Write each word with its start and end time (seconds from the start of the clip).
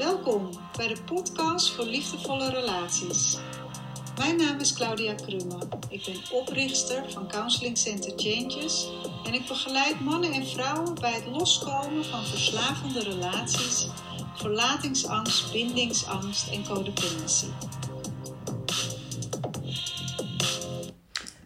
Welkom 0.00 0.50
bij 0.76 0.88
de 0.88 1.02
podcast 1.02 1.74
voor 1.74 1.84
liefdevolle 1.84 2.50
relaties. 2.50 3.38
Mijn 4.18 4.36
naam 4.36 4.58
is 4.58 4.72
Claudia 4.72 5.14
Krumme. 5.14 5.58
Ik 5.88 6.04
ben 6.04 6.38
oprichter 6.38 7.12
van 7.12 7.28
Counseling 7.28 7.78
Center 7.78 8.12
Changes 8.16 8.88
en 9.24 9.34
ik 9.34 9.46
begeleid 9.48 10.00
mannen 10.00 10.32
en 10.32 10.46
vrouwen 10.46 10.94
bij 10.94 11.12
het 11.12 11.26
loskomen 11.26 12.04
van 12.04 12.24
verslavende 12.24 13.02
relaties, 13.02 13.88
verlatingsangst, 14.34 15.52
bindingsangst 15.52 16.52
en 16.52 16.64
codependency. 16.64 17.50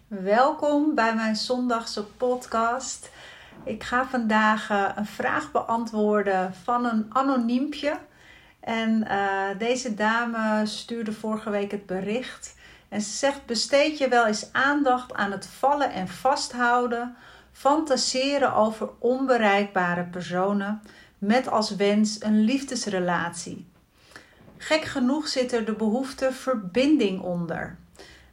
Welkom 0.07 0.95
bij 0.95 1.14
mijn 1.14 1.36
zondagse 1.36 2.05
podcast. 2.05 3.11
Ik 3.64 3.82
ga 3.82 4.07
vandaag 4.07 4.71
eh, 4.71 4.89
een 4.95 5.07
vraag 5.07 5.52
beantwoorden 5.52 6.55
van 6.55 6.84
een 6.84 7.07
anoniempje. 7.09 7.99
En 8.64 9.07
uh, 9.11 9.59
deze 9.59 9.95
dame 9.95 10.67
stuurde 10.67 11.13
vorige 11.13 11.50
week 11.50 11.71
het 11.71 11.86
bericht. 11.86 12.54
En 12.89 13.00
ze 13.00 13.11
zegt: 13.11 13.46
besteed 13.46 13.99
je 13.99 14.09
wel 14.09 14.27
eens 14.27 14.53
aandacht 14.53 15.14
aan 15.14 15.31
het 15.31 15.46
vallen 15.46 15.93
en 15.93 16.09
vasthouden, 16.09 17.17
fantaseren 17.53 18.54
over 18.54 18.89
onbereikbare 18.99 20.04
personen, 20.04 20.82
met 21.18 21.49
als 21.49 21.77
wens 21.77 22.23
een 22.23 22.40
liefdesrelatie. 22.40 23.67
Gek 24.57 24.85
genoeg 24.85 25.29
zit 25.29 25.53
er 25.53 25.65
de 25.65 25.75
behoefte 25.75 26.32
verbinding 26.32 27.21
onder. 27.21 27.76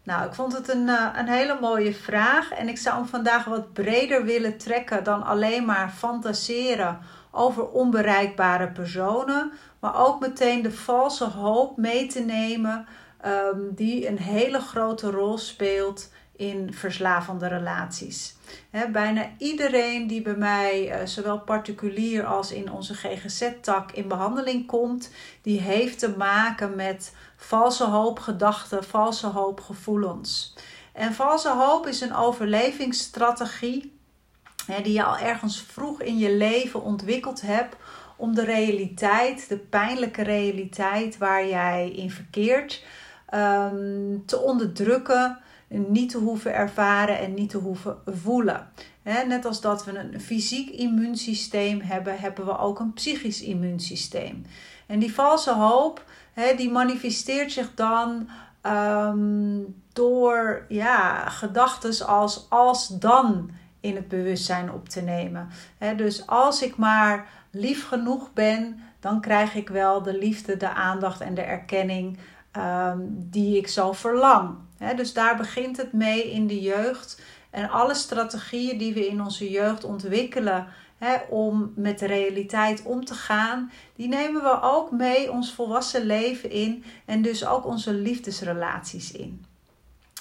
Nou, 0.03 0.27
ik 0.27 0.33
vond 0.33 0.53
het 0.53 0.69
een, 0.69 0.87
uh, 0.87 1.07
een 1.15 1.27
hele 1.27 1.57
mooie 1.61 1.93
vraag 1.93 2.51
en 2.51 2.69
ik 2.69 2.77
zou 2.77 2.95
hem 2.95 3.07
vandaag 3.07 3.45
wat 3.45 3.73
breder 3.73 4.25
willen 4.25 4.57
trekken 4.57 5.03
dan 5.03 5.23
alleen 5.23 5.65
maar 5.65 5.89
fantaseren 5.89 6.99
over 7.31 7.67
onbereikbare 7.67 8.67
personen, 8.67 9.51
maar 9.79 10.05
ook 10.05 10.19
meteen 10.19 10.61
de 10.61 10.71
valse 10.71 11.25
hoop 11.25 11.77
mee 11.77 12.07
te 12.07 12.19
nemen 12.19 12.87
um, 13.25 13.73
die 13.75 14.07
een 14.07 14.19
hele 14.19 14.59
grote 14.59 15.11
rol 15.11 15.37
speelt 15.37 16.09
in 16.35 16.73
verslavende 16.73 17.47
relaties. 17.47 18.35
Bijna 18.91 19.29
iedereen 19.37 20.07
die 20.07 20.21
bij 20.21 20.35
mij, 20.35 21.01
uh, 21.01 21.07
zowel 21.07 21.39
particulier 21.39 22.25
als 22.25 22.51
in 22.51 22.71
onze 22.71 22.93
GGZ-tak, 22.93 23.91
in 23.91 24.07
behandeling 24.07 24.67
komt, 24.67 25.11
die 25.41 25.59
heeft 25.59 25.99
te 25.99 26.13
maken 26.17 26.75
met 26.75 27.15
valse 27.35 27.85
hoopgedachten, 27.85 28.83
valse 28.83 29.27
hoopgevoelens. 29.27 30.55
En 30.93 31.13
valse 31.13 31.49
hoop 31.49 31.87
is 31.87 32.01
een 32.01 32.15
overlevingsstrategie 32.15 33.99
hè, 34.67 34.81
die 34.81 34.93
je 34.93 35.03
al 35.03 35.17
ergens 35.17 35.61
vroeg 35.61 36.01
in 36.01 36.17
je 36.17 36.33
leven 36.33 36.83
ontwikkeld 36.83 37.41
hebt 37.41 37.75
om 38.15 38.35
de 38.35 38.43
realiteit, 38.43 39.49
de 39.49 39.57
pijnlijke 39.57 40.21
realiteit 40.21 41.17
waar 41.17 41.47
jij 41.47 41.91
in 41.91 42.11
verkeert, 42.11 42.83
um, 43.33 44.23
te 44.25 44.39
onderdrukken, 44.39 45.37
niet 45.67 46.09
te 46.09 46.17
hoeven 46.17 46.53
ervaren 46.53 47.19
en 47.19 47.33
niet 47.33 47.49
te 47.49 47.57
hoeven 47.57 47.97
voelen. 48.05 48.67
net 49.03 49.45
als 49.45 49.61
dat 49.61 49.85
we 49.85 49.97
een 49.97 50.21
fysiek 50.21 50.69
immuunsysteem 50.69 51.81
hebben, 51.81 52.19
hebben 52.19 52.45
we 52.45 52.57
ook 52.57 52.79
een 52.79 52.93
psychisch 52.93 53.41
immuunsysteem. 53.41 54.45
En 54.85 54.99
die 54.99 55.13
valse 55.13 55.53
hoop, 55.53 56.05
die 56.55 56.71
manifesteert 56.71 57.51
zich 57.51 57.73
dan 57.75 58.29
um, 58.63 59.75
door 59.93 60.65
ja, 60.67 61.29
gedachten 61.29 62.07
als 62.07 62.45
als 62.49 62.87
dan 62.87 63.51
in 63.81 63.95
het 63.95 64.07
bewustzijn 64.07 64.71
op 64.71 64.89
te 64.89 65.01
nemen. 65.01 65.49
dus 65.95 66.27
als 66.27 66.61
ik 66.61 66.77
maar 66.77 67.27
lief 67.51 67.87
genoeg 67.87 68.33
ben, 68.33 68.79
dan 68.99 69.21
krijg 69.21 69.55
ik 69.55 69.69
wel 69.69 70.01
de 70.01 70.17
liefde, 70.17 70.57
de 70.57 70.69
aandacht 70.69 71.21
en 71.21 71.33
de 71.33 71.41
erkenning 71.41 72.17
um, 72.57 73.27
die 73.29 73.57
ik 73.57 73.67
zo 73.67 73.91
verlang. 73.91 74.55
dus 74.95 75.13
daar 75.13 75.37
begint 75.37 75.77
het 75.77 75.93
mee 75.93 76.31
in 76.31 76.47
de 76.47 76.61
jeugd. 76.61 77.21
En 77.49 77.69
alle 77.69 77.93
strategieën 77.93 78.77
die 78.77 78.93
we 78.93 79.07
in 79.07 79.21
onze 79.21 79.49
jeugd 79.49 79.83
ontwikkelen 79.83 80.67
om 81.29 81.73
met 81.75 81.99
de 81.99 82.05
realiteit 82.05 82.83
om 82.83 83.05
te 83.05 83.13
gaan, 83.13 83.71
die 83.95 84.07
nemen 84.07 84.43
we 84.43 84.61
ook 84.61 84.91
mee 84.91 85.31
ons 85.31 85.53
volwassen 85.53 86.05
leven 86.05 86.49
in 86.49 86.83
en 87.05 87.21
dus 87.21 87.45
ook 87.45 87.65
onze 87.65 87.93
liefdesrelaties 87.93 89.11
in. 89.11 89.45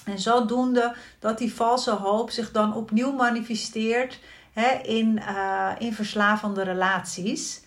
En 0.05 0.19
zodoende 0.19 0.95
dat 1.19 1.37
die 1.37 1.53
valse 1.53 1.91
hoop 1.91 2.29
zich 2.29 2.51
dan 2.51 2.75
opnieuw 2.75 3.11
manifesteert 3.11 4.19
hè, 4.53 4.69
in, 4.83 5.21
uh, 5.29 5.71
in 5.79 5.93
verslavende 5.93 6.63
relaties. 6.63 7.63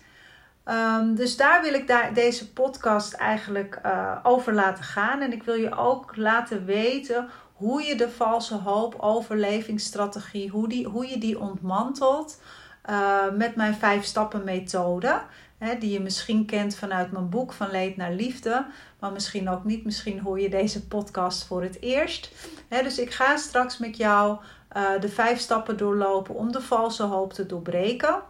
Um, 0.65 1.15
dus 1.15 1.37
daar 1.37 1.61
wil 1.61 1.73
ik 1.73 1.87
daar, 1.87 2.13
deze 2.13 2.51
podcast 2.51 3.13
eigenlijk 3.13 3.79
uh, 3.85 4.17
over 4.23 4.53
laten 4.53 4.83
gaan. 4.83 5.21
En 5.21 5.31
ik 5.31 5.43
wil 5.43 5.55
je 5.55 5.75
ook 5.75 6.15
laten 6.15 6.65
weten 6.65 7.29
hoe 7.53 7.81
je 7.81 7.95
de 7.95 8.09
valse 8.09 8.55
hoop 8.55 8.95
overlevingsstrategie, 8.99 10.49
hoe, 10.49 10.67
die, 10.67 10.87
hoe 10.87 11.07
je 11.07 11.17
die 11.17 11.39
ontmantelt. 11.39 12.41
Uh, 12.89 13.31
met 13.37 13.55
mijn 13.55 13.75
vijf 13.75 14.03
stappen 14.03 14.43
methode. 14.43 15.21
Hè, 15.57 15.77
die 15.77 15.91
je 15.91 15.99
misschien 15.99 16.45
kent 16.45 16.75
vanuit 16.75 17.11
mijn 17.11 17.29
boek 17.29 17.53
Van 17.53 17.71
Leed 17.71 17.97
naar 17.97 18.11
Liefde. 18.11 18.65
Maar 18.99 19.11
misschien 19.11 19.49
ook 19.49 19.63
niet. 19.63 19.85
Misschien 19.85 20.19
hoor 20.19 20.39
je 20.39 20.49
deze 20.49 20.87
podcast 20.87 21.45
voor 21.45 21.63
het 21.63 21.81
eerst. 21.81 22.31
Hè, 22.67 22.83
dus 22.83 22.99
ik 22.99 23.11
ga 23.11 23.37
straks 23.37 23.77
met 23.77 23.97
jou 23.97 24.37
uh, 24.77 24.83
de 24.99 25.09
vijf 25.09 25.39
stappen 25.39 25.77
doorlopen 25.77 26.35
om 26.35 26.51
de 26.51 26.61
valse 26.61 27.03
hoop 27.03 27.33
te 27.33 27.45
doorbreken. 27.45 28.21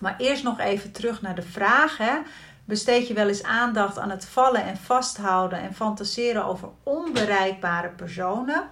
Maar 0.00 0.14
eerst 0.18 0.42
nog 0.42 0.58
even 0.58 0.92
terug 0.92 1.22
naar 1.22 1.34
de 1.34 1.42
vraag. 1.42 1.96
Hè. 1.96 2.18
Besteed 2.64 3.08
je 3.08 3.14
wel 3.14 3.28
eens 3.28 3.42
aandacht 3.42 3.98
aan 3.98 4.10
het 4.10 4.26
vallen 4.26 4.64
en 4.64 4.76
vasthouden 4.76 5.58
en 5.58 5.74
fantaseren 5.74 6.44
over 6.44 6.68
onbereikbare 6.82 7.88
personen? 7.88 8.64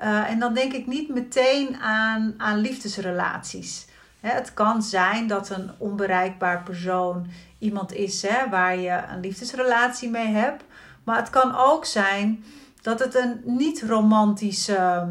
Uh, 0.00 0.30
en 0.30 0.38
dan 0.38 0.54
denk 0.54 0.72
ik 0.72 0.86
niet 0.86 1.08
meteen 1.08 1.76
aan, 1.76 2.34
aan 2.36 2.58
liefdesrelaties. 2.58 3.86
Het 4.20 4.54
kan 4.54 4.82
zijn 4.82 5.26
dat 5.26 5.50
een 5.50 5.70
onbereikbaar 5.78 6.62
persoon 6.62 7.26
iemand 7.58 7.92
is 7.92 8.22
hè, 8.22 8.48
waar 8.48 8.76
je 8.76 9.02
een 9.08 9.20
liefdesrelatie 9.20 10.10
mee 10.10 10.26
hebt. 10.26 10.64
Maar 11.04 11.16
het 11.16 11.30
kan 11.30 11.56
ook 11.56 11.84
zijn 11.84 12.44
dat 12.82 12.98
het 12.98 13.14
een 13.14 13.40
niet-romantische 13.44 14.74
ehm, 14.74 15.10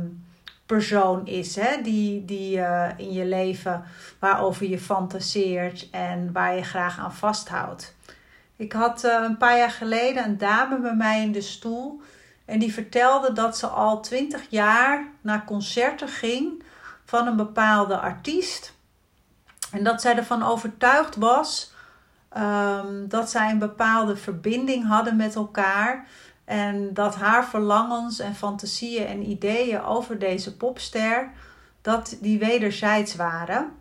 persoon 0.66 1.28
is 1.28 1.56
hè, 1.56 1.82
die, 1.82 2.26
die 2.26 2.58
uh, 2.58 2.90
in 2.98 3.14
je 3.14 3.26
leven 3.26 3.84
waarover 4.20 4.70
je 4.70 4.80
fantaseert 4.80 5.90
en 5.92 6.32
waar 6.32 6.56
je 6.56 6.64
graag 6.64 7.00
aan 7.00 7.14
vasthoudt. 7.14 7.96
Ik 8.56 8.74
had 8.74 9.04
uh, 9.04 9.24
een 9.24 9.38
paar 9.38 9.58
jaar 9.58 9.72
geleden 9.72 10.26
een 10.26 10.38
dame 10.38 10.80
bij 10.80 10.96
mij 10.96 11.22
in 11.22 11.32
de 11.32 11.42
stoel 11.42 12.02
en 12.46 12.60
die 12.60 12.74
vertelde 12.74 13.34
dat 13.34 13.58
ze 13.58 13.68
al 13.68 14.02
twintig 14.02 14.46
jaar 14.50 15.08
naar 15.22 15.46
concerten 15.46 16.08
ging 16.08 16.64
van 17.06 17.28
een 17.28 17.36
bepaalde 17.36 17.98
artiest. 17.98 18.75
En 19.76 19.84
dat 19.84 20.02
zij 20.02 20.16
ervan 20.16 20.44
overtuigd 20.44 21.16
was 21.16 21.74
um, 22.38 23.08
dat 23.08 23.30
zij 23.30 23.50
een 23.50 23.60
bepaalde 23.60 24.16
verbinding 24.16 24.88
hadden 24.88 25.16
met 25.16 25.36
elkaar. 25.36 26.08
En 26.46 26.94
dat 26.94 27.16
haar 27.16 27.46
verlangens 27.46 28.20
en 28.20 28.36
fantasieën 28.36 29.06
en 29.06 29.30
ideeën 29.30 29.84
over 29.84 30.20
deze 30.20 30.58
popster, 30.58 31.32
dat 31.82 32.18
die 32.22 32.40
wederzijds 32.40 33.16
waren. 33.16 33.72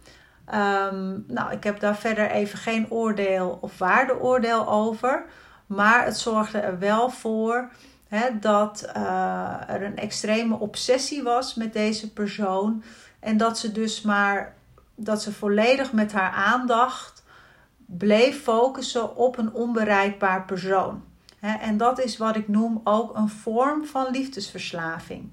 Um, 0.54 1.24
nou, 1.28 1.52
ik 1.52 1.64
heb 1.64 1.80
daar 1.80 1.96
verder 1.96 2.30
even 2.30 2.58
geen 2.58 2.90
oordeel 2.90 3.58
of 3.60 3.78
waardeoordeel 3.78 4.68
over. 4.68 5.24
Maar 5.66 6.04
het 6.04 6.18
zorgde 6.18 6.58
er 6.58 6.78
wel 6.78 7.10
voor 7.10 7.70
dat 8.40 8.90
uh, 8.96 9.70
er 9.70 9.82
een 9.82 9.96
extreme 9.96 10.58
obsessie 10.58 11.22
was 11.22 11.54
met 11.54 11.72
deze 11.72 12.12
persoon. 12.12 12.82
En 13.20 13.36
dat 13.36 13.58
ze 13.58 13.72
dus 13.72 14.02
maar 14.02 14.54
dat 14.94 15.22
ze 15.22 15.32
volledig 15.32 15.92
met 15.92 16.12
haar 16.12 16.30
aandacht 16.30 17.24
bleef 17.86 18.42
focussen 18.42 19.16
op 19.16 19.38
een 19.38 19.52
onbereikbaar 19.52 20.44
persoon. 20.44 21.02
En 21.40 21.76
dat 21.76 22.00
is 22.00 22.16
wat 22.16 22.36
ik 22.36 22.48
noem 22.48 22.80
ook 22.84 23.16
een 23.16 23.28
vorm 23.28 23.86
van 23.86 24.06
liefdesverslaving. 24.10 25.30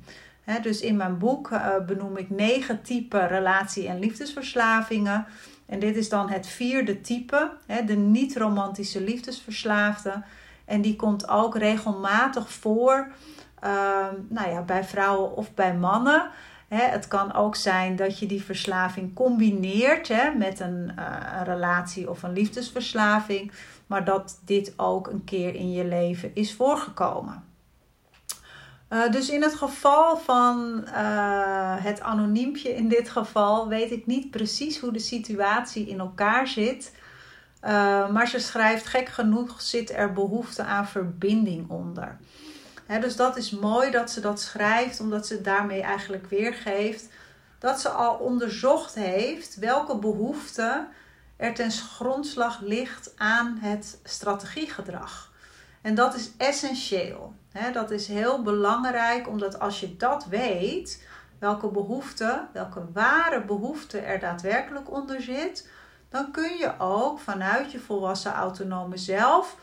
Dus 0.61 0.81
in 0.81 0.95
mijn 0.95 1.17
boek 1.17 1.51
eh, 1.51 1.85
benoem 1.85 2.17
ik 2.17 2.29
negen 2.29 2.81
typen 2.81 3.27
relatie- 3.27 3.87
en 3.87 3.99
liefdesverslavingen. 3.99 5.25
En 5.65 5.79
dit 5.79 5.95
is 5.95 6.09
dan 6.09 6.29
het 6.29 6.47
vierde 6.47 7.01
type, 7.01 7.51
de 7.85 7.95
niet-romantische 7.95 9.01
liefdesverslaafde. 9.01 10.23
En 10.65 10.81
die 10.81 10.95
komt 10.95 11.29
ook 11.29 11.57
regelmatig 11.57 12.51
voor 12.51 13.11
ehm, 13.59 14.15
nou 14.27 14.49
ja, 14.49 14.61
bij 14.61 14.83
vrouwen 14.83 15.35
of 15.35 15.53
bij 15.53 15.75
mannen 15.75 16.29
het 16.77 17.07
kan 17.07 17.33
ook 17.33 17.55
zijn 17.55 17.95
dat 17.95 18.19
je 18.19 18.25
die 18.25 18.43
verslaving 18.43 19.13
combineert 19.13 20.37
met 20.37 20.59
een, 20.59 20.91
uh, 20.99 21.05
een, 21.37 21.43
relatie 21.43 22.09
of 22.09 22.23
een 22.23 22.33
liefdesverslaving, 22.33 23.51
maar 23.87 24.05
dat 24.05 24.39
dit 24.45 24.73
ook 24.77 25.07
een 25.07 25.23
keer 25.23 25.55
in 25.55 25.71
je 25.71 25.85
leven 25.85 26.31
is 26.33 26.53
voorgekomen. 26.53 27.43
Uh, 28.89 29.11
dus 29.11 29.29
in 29.29 29.41
het 29.41 29.55
geval 29.55 30.17
van 30.17 30.83
uh, 30.87 31.75
het 31.83 32.01
anoniempje 32.01 32.75
in 32.75 32.87
dit 32.87 33.09
geval 33.09 33.67
weet 33.67 33.91
ik 33.91 34.05
niet 34.05 34.31
precies 34.31 34.79
hoe 34.79 34.91
de 34.91 34.99
situatie 34.99 35.87
in 35.87 35.99
elkaar 35.99 36.47
zit. 36.47 36.95
maar 38.11 38.27
ze 38.27 38.39
schrijft: 38.39 38.85
gek 38.85 39.09
genoeg 39.09 39.61
zit 39.61 39.91
er 39.91 40.13
behoefte 40.13 40.63
aan 40.63 40.87
verbinding 40.87 41.69
onder. 41.69 42.17
Dus 42.99 43.15
dat 43.15 43.37
is 43.37 43.51
mooi 43.51 43.91
dat 43.91 44.11
ze 44.11 44.19
dat 44.19 44.41
schrijft, 44.41 44.99
omdat 44.99 45.27
ze 45.27 45.41
daarmee 45.41 45.81
eigenlijk 45.81 46.29
weergeeft 46.29 47.07
dat 47.59 47.81
ze 47.81 47.89
al 47.89 48.15
onderzocht 48.15 48.95
heeft 48.95 49.55
welke 49.55 49.97
behoefte 49.97 50.87
er 51.37 51.53
ten 51.53 51.71
grondslag 51.71 52.59
ligt 52.59 53.13
aan 53.17 53.57
het 53.61 53.99
strategiegedrag. 54.03 55.31
En 55.81 55.95
dat 55.95 56.15
is 56.15 56.31
essentieel. 56.37 57.33
dat 57.73 57.91
is 57.91 58.07
heel 58.07 58.41
belangrijk, 58.41 59.27
omdat 59.27 59.59
als 59.59 59.79
je 59.79 59.97
dat 59.97 60.25
weet, 60.25 61.03
welke 61.39 61.67
behoefte, 61.67 62.47
welke 62.53 62.81
ware 62.93 63.41
behoefte 63.41 63.99
er 63.99 64.19
daadwerkelijk 64.19 64.91
onder 64.91 65.21
zit, 65.21 65.69
dan 66.09 66.31
kun 66.31 66.57
je 66.57 66.79
ook 66.79 67.19
vanuit 67.19 67.71
je 67.71 67.79
volwassen 67.79 68.33
autonome 68.33 68.97
zelf 68.97 69.55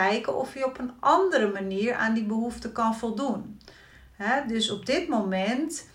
kijken 0.00 0.36
of 0.36 0.54
je 0.54 0.64
op 0.64 0.78
een 0.78 0.92
andere 1.00 1.52
manier 1.52 1.94
aan 1.94 2.14
die 2.14 2.24
behoefte 2.24 2.72
kan 2.72 2.96
voldoen. 2.96 3.60
dus 4.46 4.70
op 4.70 4.86
dit 4.86 5.08
moment 5.08 5.88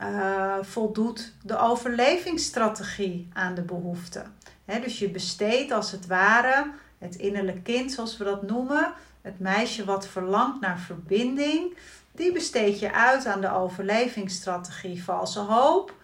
uh, 0.00 0.56
voldoet 0.62 1.32
de 1.42 1.58
overlevingsstrategie 1.58 3.28
aan 3.32 3.54
de 3.54 3.62
behoefte. 3.62 4.22
dus 4.64 4.98
je 4.98 5.10
besteedt 5.10 5.72
als 5.72 5.90
het 5.90 6.06
ware 6.06 6.70
het 6.98 7.16
innerlijk 7.16 7.64
kind, 7.64 7.92
zoals 7.92 8.16
we 8.16 8.24
dat 8.24 8.42
noemen, 8.42 8.92
het 9.20 9.38
meisje 9.38 9.84
wat 9.84 10.06
verlangt 10.06 10.60
naar 10.60 10.78
verbinding, 10.78 11.76
die 12.12 12.32
besteed 12.32 12.78
je 12.78 12.92
uit 12.92 13.26
aan 13.26 13.40
de 13.40 13.52
overlevingsstrategie 13.52 15.04
valse 15.04 15.40
hoop. 15.40 15.94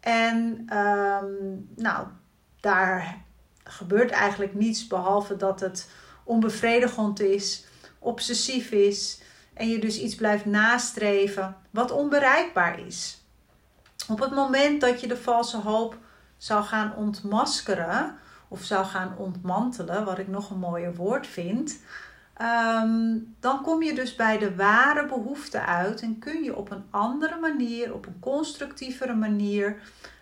En 0.00 0.62
ehm, 0.66 1.26
nou, 1.76 2.06
daar 2.60 3.24
gebeurt 3.64 4.10
eigenlijk 4.10 4.54
niets 4.54 4.86
behalve 4.86 5.36
dat 5.36 5.60
het 5.60 5.88
onbevredigend 6.26 7.20
is, 7.20 7.64
obsessief 7.98 8.70
is 8.70 9.20
en 9.54 9.68
je 9.68 9.78
dus 9.78 10.00
iets 10.00 10.14
blijft 10.14 10.44
nastreven 10.44 11.56
wat 11.70 11.90
onbereikbaar 11.90 12.86
is. 12.86 13.20
Op 14.08 14.20
het 14.20 14.34
moment 14.34 14.80
dat 14.80 15.00
je 15.00 15.06
de 15.06 15.16
valse 15.16 15.56
hoop 15.56 15.98
zou 16.36 16.64
gaan 16.64 16.94
ontmaskeren 16.96 18.14
of 18.48 18.62
zou 18.62 18.84
gaan 18.84 19.14
ontmantelen, 19.16 20.04
wat 20.04 20.18
ik 20.18 20.28
nog 20.28 20.50
een 20.50 20.58
mooier 20.58 20.94
woord 20.94 21.26
vind, 21.26 21.78
ehm, 22.34 23.18
dan 23.40 23.62
kom 23.62 23.82
je 23.82 23.94
dus 23.94 24.14
bij 24.14 24.38
de 24.38 24.54
ware 24.54 25.06
behoefte 25.06 25.60
uit 25.60 26.00
en 26.00 26.18
kun 26.18 26.42
je 26.42 26.56
op 26.56 26.70
een 26.70 26.84
andere 26.90 27.40
manier, 27.40 27.94
op 27.94 28.06
een 28.06 28.18
constructievere 28.20 29.14
manier 29.14 29.76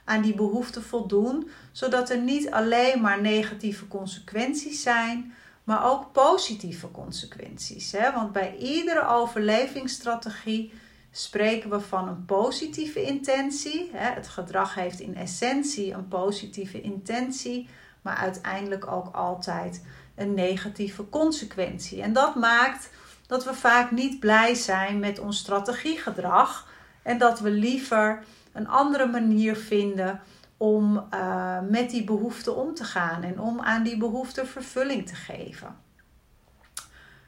aan 0.04 0.22
die 0.22 0.34
behoefte 0.34 0.82
voldoen, 0.82 1.50
zodat 1.72 2.10
er 2.10 2.18
niet 2.18 2.50
alleen 2.50 3.00
maar 3.00 3.20
negatieve 3.20 3.88
consequenties 3.88 4.82
zijn, 4.82 5.34
maar 5.64 5.90
ook 5.90 6.12
positieve 6.12 6.90
consequenties. 6.90 7.92
Hè? 7.92 8.12
Want 8.12 8.32
bij 8.32 8.56
iedere 8.56 9.06
overlevingsstrategie 9.06 10.72
spreken 11.10 11.70
we 11.70 11.80
van 11.80 12.08
een 12.08 12.24
positieve 12.24 13.02
intentie. 13.02 13.90
Het 13.92 14.28
gedrag 14.28 14.74
heeft 14.74 15.00
in 15.00 15.16
essentie 15.16 15.92
een 15.92 16.08
positieve 16.08 16.80
intentie, 16.80 17.68
maar 18.02 18.16
uiteindelijk 18.16 18.86
ook 18.86 19.14
altijd 19.14 19.84
een 20.14 20.34
negatieve 20.34 21.08
consequentie. 21.08 22.02
En 22.02 22.12
dat 22.12 22.34
maakt 22.34 22.90
dat 23.26 23.44
we 23.44 23.54
vaak 23.54 23.90
niet 23.90 24.20
blij 24.20 24.54
zijn 24.54 24.98
met 24.98 25.18
ons 25.18 25.38
strategiegedrag 25.38 26.68
en 27.02 27.18
dat 27.18 27.40
we 27.40 27.50
liever 27.50 28.24
een 28.52 28.68
andere 28.68 29.06
manier 29.06 29.56
vinden 29.56 30.20
om 30.56 31.06
uh, 31.14 31.58
met 31.68 31.90
die 31.90 32.04
behoefte 32.04 32.52
om 32.52 32.74
te 32.74 32.84
gaan 32.84 33.22
en 33.22 33.40
om 33.40 33.60
aan 33.60 33.82
die 33.82 33.96
behoefte 33.96 34.46
vervulling 34.46 35.06
te 35.06 35.14
geven. 35.14 35.76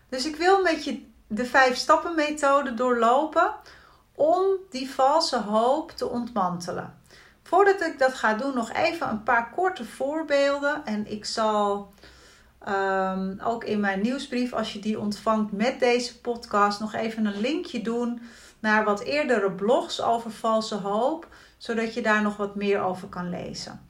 Dus 0.08 0.26
ik 0.26 0.36
wil 0.36 0.62
met 0.62 0.84
je 0.84 1.06
de 1.26 1.44
vijf 1.44 1.76
stappen 1.76 2.14
methode 2.14 2.74
doorlopen 2.74 3.54
om 4.14 4.42
die 4.70 4.90
valse 4.90 5.40
hoop 5.40 5.90
te 5.90 6.08
ontmantelen. 6.08 6.94
Voordat 7.42 7.80
ik 7.80 7.98
dat 7.98 8.14
ga 8.14 8.34
doen, 8.34 8.54
nog 8.54 8.72
even 8.72 9.08
een 9.08 9.22
paar 9.22 9.50
korte 9.50 9.84
voorbeelden. 9.84 10.84
En 10.84 11.10
ik 11.10 11.24
zal 11.24 11.92
ehm, 12.58 13.34
ook 13.44 13.64
in 13.64 13.80
mijn 13.80 14.00
nieuwsbrief, 14.00 14.52
als 14.52 14.72
je 14.72 14.78
die 14.78 14.98
ontvangt 15.00 15.52
met 15.52 15.80
deze 15.80 16.20
podcast, 16.20 16.80
nog 16.80 16.94
even 16.94 17.26
een 17.26 17.40
linkje 17.40 17.82
doen 17.82 18.20
naar 18.58 18.84
wat 18.84 19.00
eerdere 19.00 19.52
blogs 19.52 20.02
over 20.02 20.30
valse 20.30 20.74
hoop, 20.74 21.28
zodat 21.56 21.94
je 21.94 22.02
daar 22.02 22.22
nog 22.22 22.36
wat 22.36 22.54
meer 22.54 22.80
over 22.80 23.08
kan 23.08 23.30
lezen. 23.30 23.88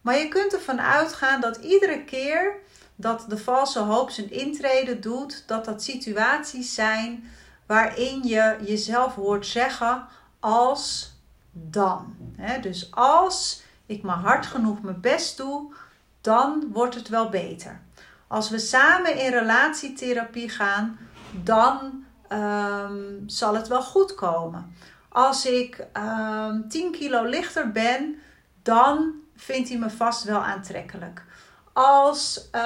Maar 0.00 0.18
je 0.18 0.28
kunt 0.28 0.54
ervan 0.54 0.80
uitgaan 0.80 1.40
dat 1.40 1.56
iedere 1.56 2.04
keer 2.04 2.54
dat 2.94 3.24
de 3.28 3.38
valse 3.38 3.80
hoop 3.80 4.10
zijn 4.10 4.30
intrede 4.30 4.98
doet, 4.98 5.44
dat 5.46 5.64
dat 5.64 5.82
situaties 5.82 6.74
zijn 6.74 7.30
waarin 7.66 8.22
je 8.22 8.56
jezelf 8.64 9.14
hoort 9.14 9.46
zeggen 9.46 10.06
als 10.40 11.14
dan. 11.52 12.16
dus 12.60 12.90
als 12.90 13.62
ik 13.86 14.02
maar 14.02 14.16
hard 14.16 14.46
genoeg 14.46 14.82
mijn 14.82 15.00
best 15.00 15.36
doe, 15.36 15.74
dan 16.20 16.68
wordt 16.72 16.94
het 16.94 17.08
wel 17.08 17.28
beter. 17.28 17.80
Als 18.26 18.50
we 18.50 18.58
samen 18.58 19.18
in 19.18 19.30
relatietherapie 19.30 20.48
gaan, 20.48 20.98
dan 21.30 22.04
ehm, 22.28 23.02
zal 23.26 23.54
het 23.54 23.68
wel 23.68 23.82
goed 23.82 24.14
komen. 24.14 24.74
Als 25.16 25.46
ik 25.46 25.78
um, 25.78 25.86
ehm, 25.92 26.68
10 26.68 26.92
kilo 26.92 27.24
lichter 27.24 27.72
ben, 27.72 28.18
dan 28.62 29.12
vindt 29.36 29.68
hij 29.68 29.78
me 29.78 29.90
vast 29.90 30.24
wel 30.24 30.44
aantrekkelijk. 30.44 31.24
Als 31.72 32.48
uh, 32.52 32.60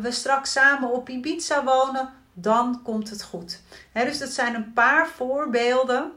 we 0.00 0.10
straks 0.10 0.52
samen 0.52 0.92
op 0.92 1.08
Ibiza 1.08 1.64
wonen, 1.64 2.12
dan 2.32 2.82
komt 2.82 3.10
het 3.10 3.22
goed. 3.22 3.60
dus 3.92 4.18
dat 4.18 4.28
zijn 4.28 4.54
een 4.54 4.72
paar 4.72 5.08
voorbeelden 5.08 6.12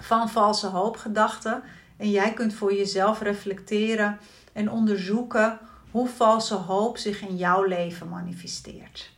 van 0.00 0.30
valse 0.30 0.66
hoopgedachten. 0.66 1.62
En 1.96 2.10
jij 2.10 2.32
kunt 2.32 2.54
voor 2.54 2.74
jezelf 2.74 3.20
reflecteren 3.20 4.18
en 4.52 4.70
onderzoeken 4.70 5.58
hoe 5.90 6.08
valse 6.08 6.54
hoop 6.54 6.98
zich 6.98 7.20
in 7.20 7.36
jouw 7.36 7.62
leven 7.62 8.08
manifesteert. 8.08 9.10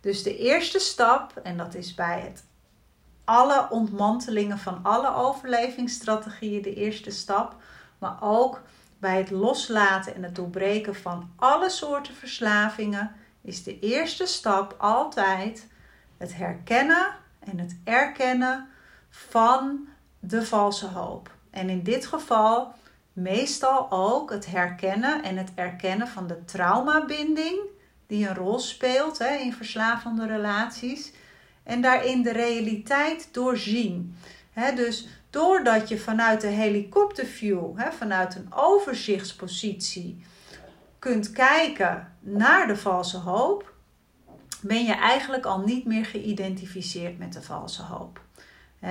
dus 0.00 0.22
de 0.22 0.36
eerste 0.36 0.78
stap, 0.78 1.36
en 1.42 1.56
dat 1.56 1.74
is 1.74 1.94
bij 1.94 2.20
het 2.20 2.44
alle 3.30 3.66
ontmantelingen 3.70 4.58
van 4.58 4.80
alle 4.82 5.14
overlevingsstrategieën 5.14 6.62
de 6.62 6.74
eerste 6.74 7.10
stap, 7.10 7.56
maar 7.98 8.16
ook 8.20 8.62
bij 8.98 9.16
het 9.18 9.30
loslaten 9.30 10.14
en 10.14 10.22
het 10.22 10.34
doorbreken 10.34 10.94
van 10.94 11.30
alle 11.36 11.70
soorten 11.70 12.14
verslavingen 12.14 13.12
is 13.42 13.62
de 13.62 13.78
eerste 13.78 14.26
stap 14.26 14.74
altijd 14.78 15.66
het 16.16 16.36
herkennen 16.36 17.06
en 17.38 17.58
het 17.58 17.76
erkennen 17.84 18.68
van 19.10 19.88
de 20.20 20.46
valse 20.46 20.86
hoop. 20.86 21.30
En 21.50 21.68
in 21.68 21.82
dit 21.82 22.06
geval 22.06 22.74
meestal 23.12 23.90
ook 23.90 24.30
het 24.30 24.46
herkennen 24.46 25.22
en 25.22 25.36
het 25.36 25.52
erkennen 25.54 26.08
van 26.08 26.26
de 26.26 26.44
traumabinding 26.44 27.60
die 28.06 28.28
een 28.28 28.34
rol 28.34 28.58
speelt 28.58 29.18
hè, 29.18 29.34
in 29.34 29.52
verslavende 29.52 30.26
relaties. 30.26 31.12
En 31.70 31.80
daarin 31.80 32.22
de 32.22 32.32
realiteit 32.32 33.28
doorzien. 33.32 34.16
Dus 34.74 35.06
doordat 35.30 35.88
je 35.88 35.98
vanuit 35.98 36.40
de 36.40 36.46
helikopterview, 36.46 37.80
vanuit 37.98 38.34
een 38.34 38.52
overzichtspositie, 38.54 40.24
kunt 40.98 41.32
kijken 41.32 42.16
naar 42.20 42.66
de 42.66 42.76
valse 42.76 43.16
hoop, 43.16 43.72
ben 44.60 44.84
je 44.84 44.92
eigenlijk 44.92 45.44
al 45.44 45.58
niet 45.58 45.84
meer 45.84 46.04
geïdentificeerd 46.04 47.18
met 47.18 47.32
de 47.32 47.42
valse 47.42 47.82
hoop. 47.82 48.20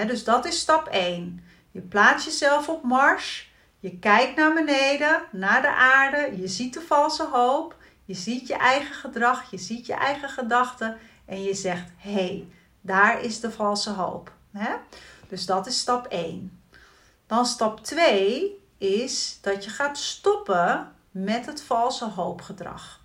dus 0.07 0.23
dat 0.23 0.45
is 0.45 0.59
stap 0.59 0.87
1. 0.87 1.43
Je 1.71 1.81
plaatst 1.81 2.25
jezelf 2.25 2.69
op 2.69 2.83
Mars, 2.83 3.51
je 3.79 3.97
kijkt 3.97 4.35
naar 4.35 4.53
beneden, 4.53 5.21
naar 5.31 5.61
de 5.61 5.73
aarde, 5.73 6.41
je 6.41 6.47
ziet 6.47 6.73
de 6.73 6.81
valse 6.81 7.27
hoop, 7.31 7.75
je 8.05 8.13
ziet 8.13 8.47
je 8.47 8.55
eigen 8.55 8.95
gedrag, 8.95 9.51
je 9.51 9.57
ziet 9.57 9.85
je 9.85 9.93
eigen 9.93 10.29
gedachten 10.29 10.97
en 11.25 11.43
je 11.43 11.53
zegt: 11.53 11.91
hé, 11.97 12.11
hey, 12.11 12.47
daar 12.81 13.21
is 13.21 13.39
de 13.39 13.51
valse 13.51 13.91
hoop. 13.91 14.31
Dus 15.27 15.45
dat 15.45 15.67
is 15.67 15.79
stap 15.79 16.05
1. 16.05 16.61
Dan 17.27 17.45
stap 17.45 17.83
2 17.83 18.63
is 18.77 19.37
dat 19.41 19.63
je 19.63 19.69
gaat 19.69 19.97
stoppen 19.97 20.91
met 21.11 21.45
het 21.45 21.61
valse 21.61 22.09
hoopgedrag. 22.09 22.99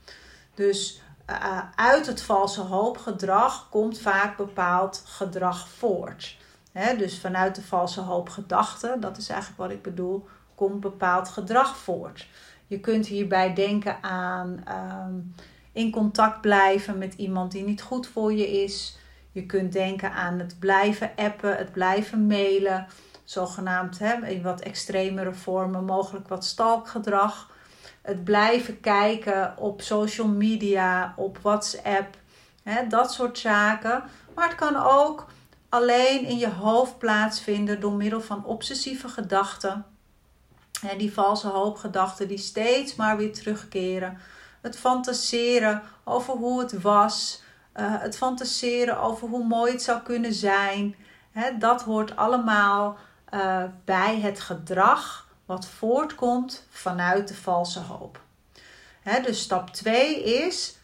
Dus 0.54 1.02
uh, 1.30 1.58
uit 1.74 2.06
het 2.06 2.22
valse 2.22 2.60
hoopgedrag 2.60 3.68
komt 3.70 3.98
vaak 3.98 4.36
bepaald 4.36 5.02
gedrag 5.06 5.68
voort. 5.68 6.36
dus 6.98 7.20
vanuit 7.20 7.54
de 7.54 7.62
valse 7.62 8.00
hoopgedachte, 8.00 8.96
dat 9.00 9.16
is 9.16 9.28
eigenlijk 9.28 9.60
wat 9.60 9.70
ik 9.70 9.82
bedoel, 9.82 10.28
komt 10.54 10.80
bepaald 10.80 11.28
gedrag 11.28 11.76
voort. 11.76 12.26
Je 12.66 12.80
kunt 12.80 13.06
hierbij 13.06 13.54
denken 13.54 14.02
aan 14.02 14.62
ehm, 14.64 15.14
in 15.72 15.90
contact 15.90 16.40
blijven 16.40 16.98
met 16.98 17.14
iemand 17.14 17.52
die 17.52 17.64
niet 17.64 17.82
goed 17.82 18.06
voor 18.06 18.32
je 18.32 18.62
is. 18.62 18.98
Je 19.34 19.46
kunt 19.46 19.72
denken 19.72 20.12
aan 20.12 20.38
het 20.38 20.58
blijven 20.58 21.10
appen, 21.16 21.56
het 21.56 21.72
blijven 21.72 22.26
mailen, 22.26 22.86
zogenaamd 23.24 24.00
in 24.00 24.42
wat 24.42 24.60
extremere 24.60 25.34
vormen, 25.34 25.84
mogelijk 25.84 26.28
wat 26.28 26.44
stalkgedrag. 26.44 27.52
het 28.02 28.24
blijven 28.24 28.80
kijken 28.80 29.58
op 29.58 29.82
social 29.82 30.28
media, 30.28 31.14
op 31.16 31.38
WhatsApp, 31.38 32.16
hè, 32.62 32.86
dat 32.86 33.12
soort 33.12 33.38
zaken. 33.38 34.02
Maar 34.34 34.48
het 34.48 34.56
kan 34.56 34.76
ook 34.76 35.26
alleen 35.68 36.24
in 36.24 36.38
je 36.38 36.50
hoofd 36.50 36.98
plaatsvinden 36.98 37.80
door 37.80 37.92
middel 37.92 38.20
van 38.20 38.44
obsessieve 38.44 39.08
gedachten. 39.08 39.84
En 40.88 40.98
die 40.98 41.12
valse 41.12 41.48
hoopgedachten 41.48 42.28
die 42.28 42.38
steeds 42.38 42.94
maar 42.94 43.16
weer 43.16 43.32
terugkeren. 43.32 44.18
Het 44.60 44.76
fantaseren 44.76 45.82
over 46.04 46.34
hoe 46.34 46.60
het 46.60 46.82
was. 46.82 47.42
Uh, 47.76 48.00
het 48.00 48.16
fantaseren 48.16 49.00
over 49.00 49.28
hoe 49.28 49.44
mooi 49.44 49.72
het 49.72 49.82
zou 49.82 50.02
kunnen 50.02 50.32
zijn. 50.32 50.96
dat 51.58 51.82
hoort 51.82 52.16
allemaal 52.16 52.98
uh, 53.34 53.64
bij 53.84 54.20
het 54.20 54.40
gedrag 54.40 55.28
wat 55.44 55.66
voortkomt 55.66 56.66
vanuit 56.70 57.28
de 57.28 57.34
valse 57.34 57.80
hoop. 57.80 58.20
dus 59.22 59.40
stap 59.40 59.70
2 59.70 60.22
is 60.22 60.78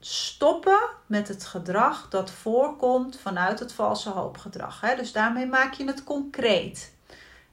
stoppen 0.00 0.88
met 1.06 1.28
het 1.28 1.46
gedrag 1.46 2.08
dat 2.08 2.30
voorkomt 2.30 3.18
vanuit 3.22 3.58
het 3.58 3.72
valse 3.72 4.10
hoopgedrag. 4.10 4.80
Dus 4.96 5.12
daarmee 5.12 5.46
maak 5.46 5.72
je 5.72 5.86
het 5.86 6.04
concreet. 6.04 6.92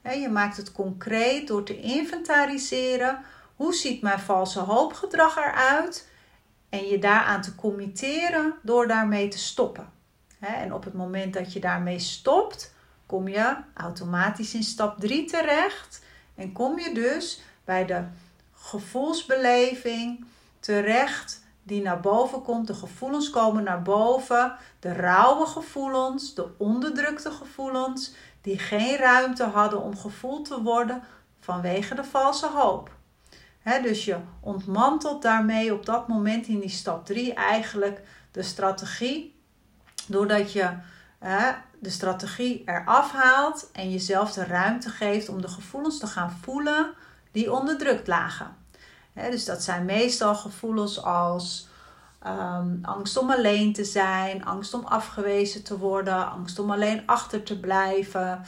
Je 0.03 0.29
maakt 0.29 0.57
het 0.57 0.71
concreet 0.71 1.47
door 1.47 1.63
te 1.63 1.79
inventariseren 1.79 3.23
hoe 3.55 3.73
ziet 3.73 4.01
mijn 4.01 4.19
valse 4.19 4.59
hoopgedrag 4.59 5.37
eruit 5.37 6.07
en 6.73 6.87
je 6.87 6.99
daaraan 6.99 7.41
te 7.41 7.55
committeren 7.55 8.53
door 8.61 8.87
daarmee 8.87 9.27
te 9.27 9.37
stoppen. 9.37 9.89
En 10.39 10.73
op 10.73 10.83
het 10.83 10.93
moment 10.93 11.33
dat 11.33 11.53
je 11.53 11.59
daarmee 11.59 11.99
stopt, 11.99 12.73
kom 13.05 13.27
je 13.27 13.55
automatisch 13.73 14.53
in 14.53 14.63
stap 14.63 14.99
3 14.99 15.25
terecht 15.25 16.03
en 16.35 16.51
kom 16.51 16.79
je 16.79 16.93
dus 16.93 17.41
bij 17.65 17.85
de 17.85 18.03
gevoelsbeleving 18.53 20.25
terecht 20.59 21.43
die 21.63 21.81
naar 21.81 21.99
boven 21.99 22.41
komt. 22.41 22.67
De 22.67 22.73
gevoelens 22.73 23.29
komen 23.29 23.63
naar 23.63 23.81
boven. 23.81 24.55
De 24.79 24.93
rauwe 24.93 25.45
gevoelens, 25.45 26.33
de 26.33 26.47
onderdrukte 26.57 27.31
gevoelens, 27.31 28.13
die 28.41 28.59
geen 28.59 28.97
ruimte 28.97 29.43
hadden 29.43 29.81
om 29.81 29.97
gevoeld 29.97 30.47
te 30.47 30.61
worden 30.61 31.03
vanwege 31.39 31.95
de 31.95 32.03
valse 32.03 32.47
hoop. 32.47 32.91
Dus 33.63 34.05
je 34.05 34.17
ontmantelt 34.39 35.21
daarmee 35.21 35.73
op 35.73 35.85
dat 35.85 36.07
moment 36.07 36.47
in 36.47 36.59
die 36.59 36.69
stap 36.69 37.05
3 37.05 37.33
eigenlijk 37.33 38.01
de 38.31 38.43
strategie. 38.43 39.35
Doordat 40.07 40.51
je 40.51 40.69
de 41.79 41.89
strategie 41.89 42.63
eraf 42.65 43.11
haalt 43.11 43.69
en 43.71 43.91
jezelf 43.91 44.33
de 44.33 44.45
ruimte 44.45 44.89
geeft 44.89 45.29
om 45.29 45.41
de 45.41 45.47
gevoelens 45.47 45.99
te 45.99 46.07
gaan 46.07 46.31
voelen 46.41 46.93
die 47.31 47.51
onderdrukt 47.51 48.07
lagen. 48.07 48.55
dus 49.13 49.45
dat 49.45 49.63
zijn 49.63 49.85
meestal 49.85 50.35
gevoelens 50.35 51.03
als 51.03 51.67
um, 52.27 52.79
angst 52.81 53.17
om 53.17 53.31
alleen 53.31 53.73
te 53.73 53.83
zijn, 53.83 54.45
angst 54.45 54.73
om 54.73 54.85
afgewezen 54.85 55.63
te 55.63 55.77
worden, 55.77 56.31
angst 56.31 56.59
om 56.59 56.71
alleen 56.71 57.03
achter 57.05 57.43
te 57.43 57.59
blijven. 57.59 58.45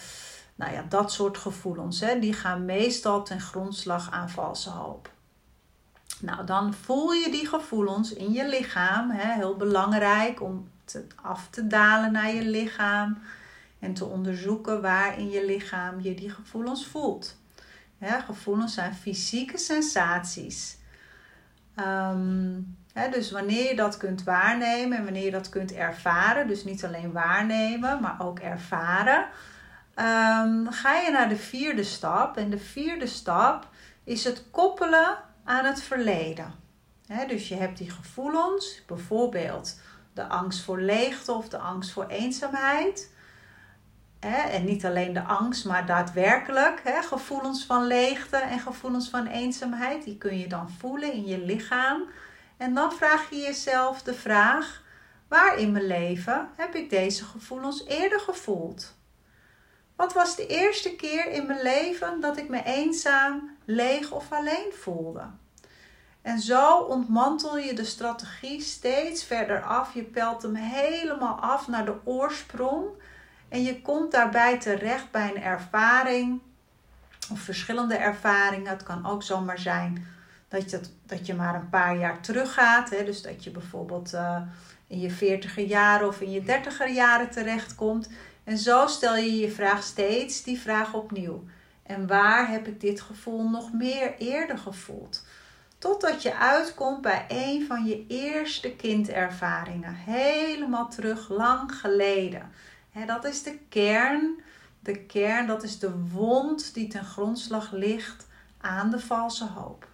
Nou 0.56 0.74
ja, 0.74 0.86
dat 0.90 1.12
soort 1.12 1.38
gevoelens, 1.38 2.00
hè, 2.00 2.20
die 2.20 2.34
gaan 2.34 2.66
meestal 2.66 3.24
ten 3.24 3.42
grondslag 3.42 4.12
aan 4.12 4.30
valse 4.30 4.70
hoop. 4.70 5.14
Nou, 6.20 6.46
dan 6.46 6.74
voel 6.74 7.12
je 7.12 7.32
die 7.32 7.48
gevoelens 7.48 8.14
in 8.14 8.32
je 8.32 8.50
lichaam. 8.50 9.10
Hè, 9.10 9.34
heel 9.34 9.56
belangrijk 9.56 10.42
om 10.42 10.70
te, 10.86 11.08
af 11.22 11.48
te 11.50 11.68
dalen 11.68 12.12
naar 12.12 12.34
je 12.34 12.46
lichaam 12.46 13.18
en 13.80 13.94
te 13.94 14.06
onderzoeken 14.06 14.82
waar 14.82 15.20
in 15.20 15.30
je 15.30 15.46
lichaam 15.46 16.02
je 16.02 16.14
die 16.14 16.30
gevoelens 16.30 16.86
voelt. 16.86 17.38
Gevoelens 18.26 18.74
zijn 18.74 18.96
fysieke 18.96 19.58
sensaties. 19.58 20.78
Um, 21.80 22.78
dus 23.12 23.32
wanneer 23.32 23.70
je 23.70 23.76
dat 23.76 23.98
kunt 23.98 24.24
waarnemen 24.24 24.98
en 24.98 25.04
wanneer 25.04 25.24
je 25.24 25.32
dat 25.32 25.50
kunt 25.50 25.74
ervaren, 25.74 26.48
dus 26.48 26.64
niet 26.64 26.86
alleen 26.86 27.12
waarnemen, 27.12 28.02
maar 28.02 28.16
ook 28.20 28.40
ervaren, 28.40 29.26
um, 29.96 30.72
ga 30.72 30.96
je 30.96 31.12
naar 31.12 31.30
de 31.30 31.38
vierde 31.38 31.84
stap. 31.84 32.38
En 32.38 32.50
de 32.50 32.60
vierde 32.60 33.08
stap 33.08 33.68
is 34.04 34.24
het 34.24 34.44
koppelen 34.52 35.18
aan 35.44 35.66
het 35.66 35.84
verleden. 35.84 36.54
dus 37.28 37.48
je 37.48 37.56
hebt 37.56 37.78
die 37.78 37.90
gevoelens, 37.90 38.82
bijvoorbeeld 38.88 39.80
de 40.14 40.28
angst 40.28 40.64
voor 40.64 40.80
leegte 40.80 41.32
of 41.32 41.50
de 41.50 41.58
angst 41.58 41.92
voor 41.92 42.06
eenzaamheid. 42.08 43.14
en 44.20 44.66
niet 44.66 44.86
alleen 44.86 45.14
de 45.14 45.24
angst, 45.24 45.66
maar 45.66 45.86
daadwerkelijk 45.86 46.82
gevoelens 47.02 47.66
van 47.66 47.88
leegte 47.88 48.38
en 48.38 48.60
gevoelens 48.60 49.10
van 49.10 49.28
eenzaamheid. 49.28 50.04
Die 50.04 50.18
kun 50.18 50.38
je 50.38 50.48
dan 50.48 50.70
voelen 50.70 51.14
in 51.14 51.26
je 51.26 51.40
lichaam. 51.40 52.04
En 52.58 52.74
dan 52.74 52.92
vraag 52.92 53.30
je 53.30 53.38
jezelf 53.38 54.02
de 54.02 54.14
vraag: 54.14 54.84
waar 55.28 55.58
in 55.58 55.72
mijn 55.72 55.88
leven 55.88 56.50
heb 56.56 56.76
ik 56.76 56.90
deze 56.90 57.26
gevoelens 57.26 57.86
eerder 57.86 58.20
gevoeld? 58.20 58.95
Wat 59.96 60.14
was 60.14 60.36
de 60.36 60.48
eerste 60.48 60.96
keer 60.96 61.32
in 61.32 61.46
mijn 61.46 61.62
leven 61.62 62.22
dat 62.22 62.38
ik 62.38 62.50
me 62.50 62.64
eenzaam, 62.64 63.58
leeg 63.66 64.12
of 64.12 64.32
alleen 64.32 64.72
voelde? 64.74 65.24
En 66.22 66.40
zo 66.40 66.78
ontmantel 66.78 67.58
je 67.58 67.74
de 67.74 67.86
strategie 67.86 68.62
steeds 68.62 69.24
verder 69.24 69.64
af. 69.64 69.94
Je 69.94 70.04
pelt 70.04 70.42
hem 70.42 70.56
helemaal 70.56 71.40
af 71.40 71.68
naar 71.68 71.86
de 71.86 71.96
oorsprong. 72.04 72.86
En 73.50 73.64
je 73.64 73.82
komt 73.82 74.12
daarbij 74.12 74.60
terecht 74.60 75.12
bij 75.12 75.30
een 75.30 75.42
ervaring 75.42 76.42
of 77.32 77.40
verschillende 77.40 77.96
ervaringen. 77.96 78.72
Het 78.72 78.84
kan 78.84 79.06
ook 79.06 79.24
zomaar 79.24 79.60
zijn 79.60 80.08
dat 80.48 80.70
je, 80.70 80.80
dat 81.06 81.26
je 81.26 81.34
maar 81.34 81.56
een 81.56 81.70
paar 81.70 81.98
jaar 81.98 82.22
teruggaat. 82.22 82.90
Hè? 82.90 83.04
Dus 83.04 83.22
dat 83.22 83.44
je 83.44 83.52
bijvoorbeeld 83.52 84.14
uh, 84.14 84.42
in 84.88 85.00
je 85.00 85.10
veertiger 85.10 85.64
jaren 85.64 86.08
of 86.08 86.22
in 86.22 86.32
je 86.32 86.44
dertiger 86.44 86.90
jaren 86.90 87.30
terechtkomt. 87.30 88.10
En 88.46 88.58
zo 88.58 88.88
stel 88.88 89.16
je 89.16 89.38
je 89.38 89.52
vraag 89.52 89.84
steeds 89.84 90.44
die 90.44 90.60
vraag 90.60 90.94
opnieuw. 90.94 91.44
En 91.84 92.08
waar 92.08 92.50
heb 92.50 92.68
ik 92.68 92.82
dit 92.82 93.02
gevoel 93.02 93.50
nog 93.50 93.74
meer 93.74 94.18
eerder 94.18 94.58
gevoeld? 94.58 95.26
Totdat 95.78 96.22
je 96.22 96.36
uitkomt 96.36 97.02
bij 97.02 97.26
een 97.28 97.66
van 97.66 97.86
je 97.86 98.06
eerste 98.08 98.72
kindervaringen. 98.72 99.94
Helemaal 99.94 100.90
terug, 100.90 101.30
lang 101.30 101.76
geleden. 101.76 102.52
dat 103.06 103.26
is 103.26 103.44
de 103.44 103.58
kern. 103.70 104.44
De 104.80 105.06
kern, 105.06 105.48
dat 105.48 105.64
is 105.64 105.80
de 105.80 106.00
wond 106.00 106.74
die 106.74 106.88
ten 106.88 107.06
grondslag 107.06 107.72
ligt 107.72 108.28
aan 108.62 108.90
de 108.90 109.00
valse 109.00 109.46
hoop. 109.46 109.88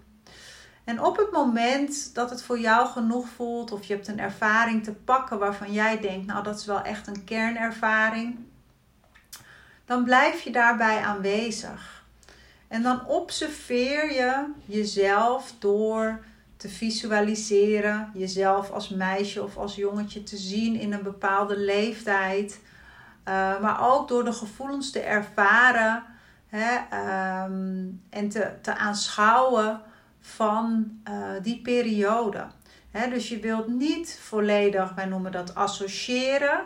En 0.83 1.03
op 1.03 1.17
het 1.17 1.31
moment 1.31 2.15
dat 2.15 2.29
het 2.29 2.43
voor 2.43 2.59
jou 2.59 2.87
genoeg 2.87 3.27
voelt, 3.29 3.71
of 3.71 3.83
je 3.83 3.93
hebt 3.93 4.07
een 4.07 4.19
ervaring 4.19 4.83
te 4.83 4.93
pakken 4.93 5.39
waarvan 5.39 5.73
jij 5.73 5.99
denkt, 5.99 6.25
nou 6.25 6.43
dat 6.43 6.59
is 6.59 6.65
wel 6.65 6.81
echt 6.81 7.07
een 7.07 7.23
kernervaring, 7.23 8.39
dan 9.85 10.03
blijf 10.03 10.41
je 10.41 10.51
daarbij 10.51 10.99
aanwezig. 10.99 12.05
En 12.67 12.81
dan 12.81 13.05
observeer 13.05 14.13
je 14.13 14.45
jezelf 14.65 15.53
door 15.59 16.23
te 16.57 16.69
visualiseren, 16.69 18.11
jezelf 18.13 18.71
als 18.71 18.89
meisje 18.89 19.43
of 19.43 19.57
als 19.57 19.75
jongetje 19.75 20.23
te 20.23 20.37
zien 20.37 20.75
in 20.79 20.93
een 20.93 21.03
bepaalde 21.03 21.57
leeftijd, 21.57 22.59
uh, 23.27 23.59
maar 23.59 23.91
ook 23.91 24.07
door 24.07 24.23
de 24.23 24.33
gevoelens 24.33 24.91
te 24.91 24.99
ervaren 24.99 26.03
hè, 26.47 26.75
um, 27.43 28.01
en 28.09 28.29
te, 28.29 28.51
te 28.61 28.75
aanschouwen 28.75 29.81
van 30.21 30.91
uh, 31.09 31.31
die 31.41 31.61
periode. 31.61 32.47
dus 33.09 33.29
je 33.29 33.39
wilt 33.39 33.67
niet 33.67 34.19
volledig, 34.21 34.93
wij 34.93 35.05
noemen 35.05 35.31
dat 35.31 35.55
associëren. 35.55 36.65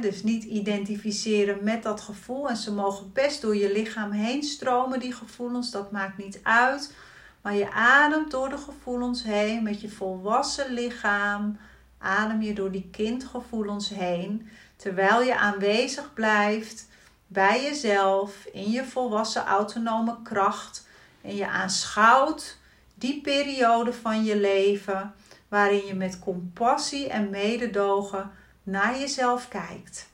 dus 0.00 0.22
niet 0.22 0.44
identificeren 0.44 1.64
met 1.64 1.82
dat 1.82 2.00
gevoel. 2.00 2.48
En 2.48 2.56
ze 2.56 2.72
mogen 2.72 3.12
best 3.12 3.42
door 3.42 3.56
je 3.56 3.72
lichaam 3.72 4.10
heen 4.10 4.42
stromen, 4.42 5.00
die 5.00 5.12
gevoelens. 5.12 5.70
Dat 5.70 5.90
maakt 5.90 6.18
niet 6.18 6.40
uit. 6.42 6.94
Maar 7.42 7.54
je 7.54 7.72
ademt 7.72 8.30
door 8.30 8.48
de 8.48 8.58
gevoelens 8.58 9.22
heen 9.22 9.62
met 9.62 9.80
je 9.80 9.90
volwassen 9.90 10.72
lichaam. 10.72 11.58
Adem 11.98 12.42
je 12.42 12.52
door 12.52 12.70
die 12.70 12.88
kindgevoelens 12.90 13.88
heen. 13.88 14.48
Terwijl 14.76 15.22
je 15.22 15.36
aanwezig 15.36 16.14
blijft 16.14 16.88
bij 17.26 17.62
jezelf 17.62 18.44
in 18.52 18.70
je 18.70 18.84
volwassen 18.84 19.44
autonome 19.44 20.16
kracht. 20.22 20.86
En 21.22 21.36
je 21.36 21.48
aanschouwt 21.48 22.58
die 23.00 23.20
periode 23.20 23.92
van 23.92 24.24
je 24.24 24.36
leven 24.36 25.14
waarin 25.48 25.86
je 25.86 25.94
met 25.94 26.18
compassie 26.18 27.08
en 27.08 27.30
mededogen 27.30 28.30
naar 28.62 28.98
jezelf 28.98 29.48
kijkt. 29.48 30.08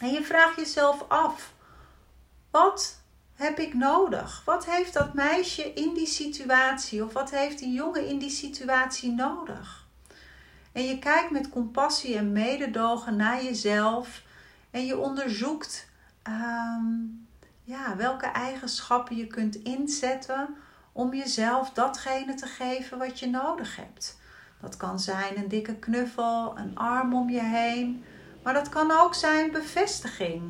En 0.00 0.08
je 0.08 0.22
vraagt 0.22 0.56
jezelf 0.56 1.04
af: 1.08 1.54
wat 2.50 3.00
heb 3.34 3.58
ik 3.58 3.74
nodig? 3.74 4.42
Wat 4.44 4.66
heeft 4.66 4.92
dat 4.92 5.14
meisje 5.14 5.72
in 5.72 5.94
die 5.94 6.06
situatie 6.06 7.04
of 7.04 7.12
wat 7.12 7.30
heeft 7.30 7.58
die 7.58 7.72
jongen 7.72 8.06
in 8.06 8.18
die 8.18 8.30
situatie 8.30 9.12
nodig? 9.12 9.86
En 10.72 10.82
je 10.82 10.98
kijkt 10.98 11.30
met 11.30 11.48
compassie 11.48 12.16
en 12.16 12.32
mededogen 12.32 13.16
naar 13.16 13.44
jezelf 13.44 14.22
en 14.70 14.86
je 14.86 14.98
onderzoekt 14.98 15.88
um, 16.28 17.26
ja, 17.64 17.96
welke 17.96 18.26
eigenschappen 18.26 19.16
je 19.16 19.26
kunt 19.26 19.54
inzetten 19.54 20.56
om 20.96 21.14
jezelf 21.14 21.70
datgene 21.70 22.34
te 22.34 22.46
geven 22.46 22.98
wat 22.98 23.18
je 23.18 23.26
nodig 23.26 23.76
hebt. 23.76 24.18
Dat 24.60 24.76
kan 24.76 25.00
zijn 25.00 25.36
een 25.36 25.48
dikke 25.48 25.74
knuffel, 25.74 26.58
een 26.58 26.78
arm 26.78 27.14
om 27.14 27.30
je 27.30 27.42
heen, 27.42 28.04
maar 28.42 28.54
dat 28.54 28.68
kan 28.68 28.90
ook 28.90 29.14
zijn 29.14 29.50
bevestiging 29.50 30.42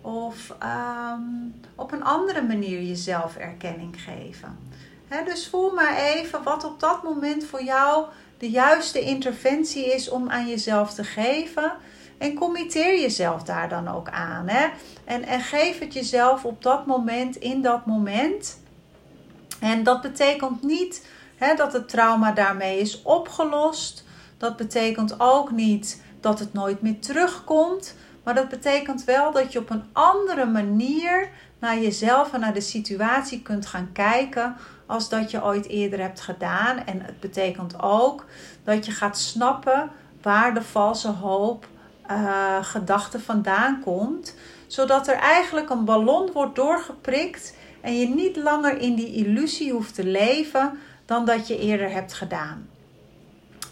of 0.00 0.54
ehm, 0.58 1.20
op 1.74 1.92
een 1.92 2.04
andere 2.04 2.42
manier 2.42 2.82
jezelf 2.82 3.36
erkenning 3.36 4.02
geven. 4.02 4.58
dus 5.24 5.48
voel 5.48 5.74
maar 5.74 5.96
even 5.96 6.42
wat 6.42 6.64
op 6.64 6.80
dat 6.80 7.02
moment 7.02 7.44
voor 7.44 7.62
jou 7.62 8.06
de 8.38 8.50
juiste 8.50 9.00
interventie 9.00 9.94
is 9.94 10.08
om 10.08 10.30
aan 10.30 10.48
jezelf 10.48 10.94
te 10.94 11.04
geven. 11.04 11.72
En 12.18 12.34
committeer 12.34 13.00
jezelf 13.00 13.42
daar 13.42 13.68
dan 13.68 13.88
ook 13.88 14.08
aan. 14.08 14.48
En, 15.04 15.22
en 15.22 15.40
geef 15.40 15.78
het 15.78 15.92
jezelf 15.92 16.44
op 16.44 16.62
dat 16.62 16.86
moment, 16.86 17.36
in 17.36 17.62
dat 17.62 17.86
moment. 17.86 18.62
En 19.64 19.82
dat 19.82 20.00
betekent 20.00 20.62
niet 20.62 21.06
hè, 21.36 21.54
dat 21.54 21.72
het 21.72 21.88
trauma 21.88 22.32
daarmee 22.32 22.78
is 22.78 23.02
opgelost. 23.02 24.04
Dat 24.38 24.56
betekent 24.56 25.20
ook 25.20 25.50
niet 25.50 26.02
dat 26.20 26.38
het 26.38 26.52
nooit 26.52 26.82
meer 26.82 26.98
terugkomt. 26.98 27.94
Maar 28.22 28.34
dat 28.34 28.48
betekent 28.48 29.04
wel 29.04 29.32
dat 29.32 29.52
je 29.52 29.58
op 29.58 29.70
een 29.70 29.84
andere 29.92 30.44
manier 30.44 31.28
naar 31.58 31.78
jezelf 31.78 32.32
en 32.32 32.40
naar 32.40 32.54
de 32.54 32.60
situatie 32.60 33.42
kunt 33.42 33.66
gaan 33.66 33.92
kijken 33.92 34.56
als 34.86 35.08
dat 35.08 35.30
je 35.30 35.44
ooit 35.44 35.68
eerder 35.68 36.00
hebt 36.00 36.20
gedaan. 36.20 36.86
En 36.86 37.00
het 37.02 37.20
betekent 37.20 37.82
ook 37.82 38.24
dat 38.64 38.86
je 38.86 38.92
gaat 38.92 39.18
snappen 39.18 39.90
waar 40.22 40.54
de 40.54 40.62
valse 40.62 41.10
hoop 41.10 41.66
uh, 42.10 42.64
gedachte 42.64 43.20
vandaan 43.20 43.80
komt. 43.80 44.34
Zodat 44.66 45.08
er 45.08 45.16
eigenlijk 45.16 45.70
een 45.70 45.84
ballon 45.84 46.32
wordt 46.32 46.56
doorgeprikt 46.56 47.54
en 47.84 47.98
je 47.98 48.08
niet 48.08 48.36
langer 48.36 48.78
in 48.78 48.94
die 48.94 49.12
illusie 49.12 49.72
hoeft 49.72 49.94
te 49.94 50.04
leven 50.04 50.78
dan 51.04 51.24
dat 51.24 51.48
je 51.48 51.58
eerder 51.58 51.90
hebt 51.90 52.12
gedaan. 52.12 52.68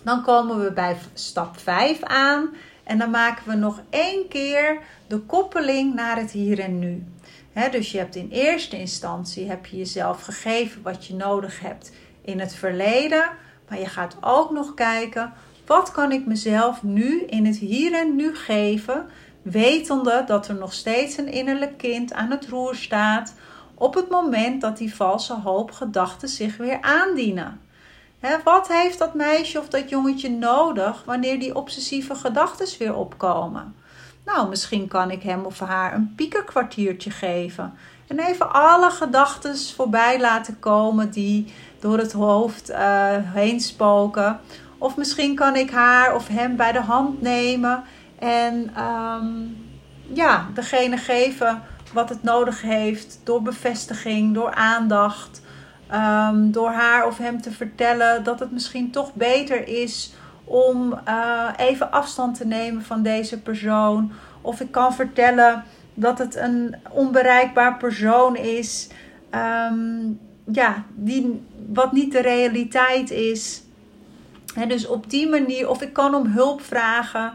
Dan 0.02 0.22
komen 0.22 0.64
we 0.64 0.72
bij 0.72 0.96
stap 1.14 1.58
5 1.58 2.02
aan 2.02 2.54
en 2.84 2.98
dan 2.98 3.10
maken 3.10 3.48
we 3.48 3.54
nog 3.54 3.80
één 3.90 4.28
keer 4.28 4.78
de 5.06 5.18
koppeling 5.18 5.94
naar 5.94 6.16
het 6.16 6.30
hier 6.30 6.58
en 6.58 6.78
nu. 6.78 7.04
dus 7.70 7.92
je 7.92 7.98
hebt 7.98 8.16
in 8.16 8.28
eerste 8.30 8.78
instantie 8.78 9.48
heb 9.48 9.66
je 9.66 9.76
jezelf 9.76 10.22
gegeven 10.22 10.82
wat 10.82 11.06
je 11.06 11.14
nodig 11.14 11.60
hebt 11.60 11.92
in 12.24 12.40
het 12.40 12.54
verleden, 12.54 13.30
maar 13.68 13.78
je 13.78 13.86
gaat 13.86 14.16
ook 14.20 14.50
nog 14.50 14.74
kijken 14.74 15.32
wat 15.66 15.90
kan 15.90 16.12
ik 16.12 16.26
mezelf 16.26 16.82
nu 16.82 17.22
in 17.22 17.46
het 17.46 17.56
hier 17.56 17.94
en 17.94 18.16
nu 18.16 18.36
geven, 18.36 19.06
wetende 19.42 20.24
dat 20.26 20.48
er 20.48 20.54
nog 20.54 20.72
steeds 20.72 21.16
een 21.16 21.32
innerlijk 21.32 21.78
kind 21.78 22.12
aan 22.12 22.30
het 22.30 22.46
roer 22.46 22.74
staat 22.74 23.34
op 23.74 23.94
het 23.94 24.10
moment 24.10 24.60
dat 24.60 24.76
die 24.76 24.94
valse 24.94 25.34
hoop 25.34 25.70
gedachten 25.70 26.28
zich 26.28 26.56
weer 26.56 26.80
aandienen. 26.80 27.60
wat 28.44 28.68
heeft 28.68 28.98
dat 28.98 29.14
meisje 29.14 29.58
of 29.58 29.68
dat 29.68 29.88
jongetje 29.88 30.30
nodig 30.30 31.02
wanneer 31.04 31.40
die 31.40 31.56
obsessieve 31.56 32.14
gedachten 32.14 32.78
weer 32.78 32.94
opkomen? 32.94 33.74
Nou, 34.24 34.48
misschien 34.48 34.88
kan 34.88 35.10
ik 35.10 35.22
hem 35.22 35.44
of 35.44 35.58
haar 35.58 35.94
een 35.94 36.12
piekerkwartiertje 36.16 37.10
geven. 37.10 37.74
En 38.06 38.18
even 38.18 38.52
alle 38.52 38.90
gedachten 38.90 39.58
voorbij 39.58 40.20
laten 40.20 40.58
komen 40.58 41.10
die 41.10 41.52
door 41.80 41.98
het 41.98 42.12
hoofd 42.12 42.70
uh, 42.70 42.76
heen 43.20 43.60
spoken. 43.60 44.40
Of 44.78 44.96
misschien 44.96 45.34
kan 45.34 45.56
ik 45.56 45.70
haar 45.70 46.14
of 46.14 46.28
hem 46.28 46.56
bij 46.56 46.72
de 46.72 46.80
hand 46.80 47.20
nemen 47.20 47.84
en 48.18 48.70
ehm, 48.76 49.26
ja, 50.12 50.46
degene 50.54 50.96
geven 50.96 51.62
wat 51.92 52.08
het 52.08 52.22
nodig 52.22 52.62
heeft 52.62 53.20
door 53.24 53.42
bevestiging, 53.42 54.34
door 54.34 54.54
aandacht. 54.54 55.42
Ehm, 55.88 56.50
door 56.50 56.70
haar 56.70 57.06
of 57.06 57.18
hem 57.18 57.40
te 57.40 57.50
vertellen 57.50 58.24
dat 58.24 58.40
het 58.40 58.52
misschien 58.52 58.90
toch 58.90 59.14
beter 59.14 59.68
is 59.68 60.14
om 60.44 61.00
uh, 61.08 61.48
even 61.56 61.92
afstand 61.92 62.36
te 62.36 62.46
nemen 62.46 62.82
van 62.82 63.02
deze 63.02 63.40
persoon. 63.40 64.12
Of 64.40 64.60
ik 64.60 64.70
kan 64.70 64.94
vertellen 64.94 65.64
dat 65.94 66.18
het 66.18 66.36
een 66.36 66.74
onbereikbaar 66.90 67.76
persoon 67.76 68.36
is. 68.36 68.88
Um, 69.70 70.20
ja, 70.52 70.84
die, 70.94 71.42
wat 71.72 71.92
niet 71.92 72.12
de 72.12 72.20
realiteit 72.20 73.10
is. 73.10 73.62
En 74.54 74.68
dus 74.68 74.86
op 74.86 75.10
die 75.10 75.28
manier, 75.28 75.68
of 75.68 75.82
ik 75.82 75.92
kan 75.92 76.14
om 76.14 76.26
hulp 76.26 76.60
vragen 76.60 77.32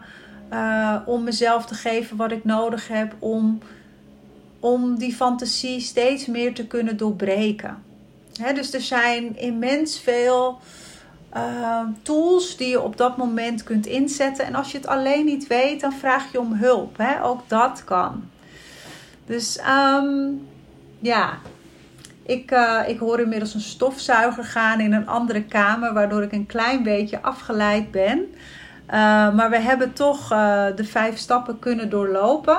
uh, 0.54 0.96
om 1.06 1.24
mezelf 1.24 1.65
te 1.65 1.74
geven 1.74 2.17
wat 2.17 2.32
ik 2.32 2.43
nodig 2.43 2.88
heb 2.88 3.15
om, 3.20 3.60
om 4.67 4.97
die 4.97 5.15
fantasie 5.15 5.80
steeds 5.80 6.25
meer 6.25 6.53
te 6.53 6.67
kunnen 6.67 6.97
doorbreken. 6.97 7.84
dus 8.53 8.73
er 8.73 8.82
zijn 8.82 9.38
immens 9.38 9.99
veel 9.99 10.60
uh, 11.36 11.82
tools 12.01 12.58
die 12.58 12.69
je 12.69 12.82
op 12.82 12.97
dat 12.97 13.17
moment 13.17 13.63
kunt 13.63 13.86
inzetten. 13.86 14.45
En 14.45 14.56
als 14.56 14.71
je 14.71 14.77
het 14.77 14.88
alleen 14.88 15.25
niet 15.25 15.47
weet, 15.47 15.82
dan 15.82 15.93
vraag 15.93 16.32
je 16.32 16.39
om 16.39 16.53
hulp. 16.53 16.97
Ook 17.21 17.41
dat 17.47 17.84
kan. 17.84 18.30
Dus 19.25 19.60
um, 19.60 20.47
ja, 20.99 21.38
ik, 22.25 22.51
uh, 22.51 22.82
ik 22.88 22.99
hoor 22.99 23.19
inmiddels 23.19 23.53
een 23.53 23.60
stofzuiger 23.60 24.43
gaan 24.43 24.80
in 24.80 24.93
een 24.93 25.08
andere 25.08 25.43
kamer, 25.43 25.93
waardoor 25.93 26.23
ik 26.23 26.32
een 26.32 26.45
klein 26.45 26.84
beetje 26.84 27.21
afgeleid 27.21 27.91
ben. 27.91 28.19
Uh, 28.19 28.93
maar 29.36 29.49
we 29.49 29.60
hebben 29.60 29.93
toch 29.93 30.27
de 30.75 30.84
vijf 30.84 31.17
stappen 31.17 31.60
kunnen 31.60 31.89
doorlopen. 31.89 32.58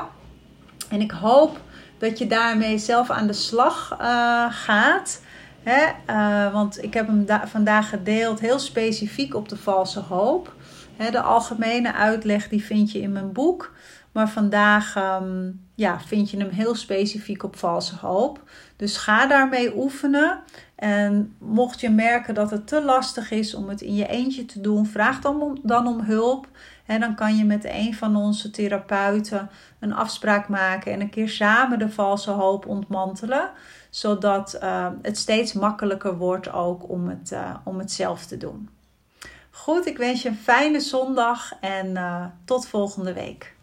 En 0.88 1.00
ik 1.00 1.10
hoop 1.10 1.60
dat 1.98 2.18
je 2.18 2.26
daarmee 2.26 2.78
zelf 2.78 3.10
aan 3.10 3.26
de 3.26 3.32
slag 3.32 3.96
gaat. 4.50 5.22
Hè? 5.62 5.82
want 6.50 6.82
ik 6.82 6.94
heb 6.94 7.06
hem 7.06 7.26
vandaag 7.44 7.88
gedeeld 7.88 8.40
heel 8.40 8.58
specifiek 8.58 9.34
op 9.34 9.48
de 9.48 9.56
valse 9.56 10.00
hoop. 10.00 10.54
Hè, 10.96 11.10
de 11.10 11.20
algemene 11.20 11.92
uitleg 11.92 12.48
die 12.48 12.64
vind 12.64 12.92
je 12.92 13.00
in 13.00 13.12
mijn 13.12 13.32
boek. 13.32 13.72
Maar 14.12 14.28
vandaag 14.28 14.96
um, 14.96 15.60
ja, 15.74 16.00
vind 16.00 16.30
je 16.30 16.36
hem 16.36 16.50
heel 16.50 16.74
specifiek 16.74 17.42
op 17.42 17.56
valse 17.56 17.96
hoop. 18.00 18.42
Dus 18.76 18.96
ga 18.96 19.26
daarmee 19.26 19.76
oefenen. 19.76 20.40
En 20.74 21.34
mocht 21.38 21.80
je 21.80 21.90
merken 21.90 22.34
dat 22.34 22.50
het 22.50 22.66
te 22.66 22.82
lastig 22.82 23.30
is 23.30 23.54
om 23.54 23.68
het 23.68 23.80
in 23.80 23.94
je 23.94 24.06
eentje 24.06 24.44
te 24.44 24.60
doen, 24.60 24.86
vraag 24.86 25.20
dan 25.20 25.42
om, 25.42 25.58
dan 25.62 25.86
om 25.86 26.00
hulp. 26.00 26.48
En 26.88 27.00
dan 27.00 27.14
kan 27.14 27.36
je 27.36 27.44
met 27.44 27.64
een 27.64 27.94
van 27.94 28.16
onze 28.16 28.50
therapeuten 28.50 29.50
een 29.78 29.92
afspraak 29.92 30.48
maken 30.48 30.92
en 30.92 31.00
een 31.00 31.10
keer 31.10 31.28
samen 31.28 31.78
de 31.78 31.90
valse 31.90 32.30
hoop 32.30 32.66
ontmantelen. 32.66 33.50
Zodat 33.90 34.58
uh, 34.62 34.86
het 35.02 35.18
steeds 35.18 35.52
makkelijker 35.52 36.16
wordt 36.16 36.52
ook 36.52 36.88
om 36.88 37.08
het, 37.08 37.30
uh, 37.32 37.54
om 37.64 37.78
het 37.78 37.92
zelf 37.92 38.26
te 38.26 38.36
doen. 38.36 38.68
Goed, 39.50 39.86
ik 39.86 39.96
wens 39.96 40.22
je 40.22 40.28
een 40.28 40.36
fijne 40.36 40.80
zondag 40.80 41.52
en 41.60 41.86
uh, 41.86 42.24
tot 42.44 42.66
volgende 42.66 43.12
week. 43.12 43.56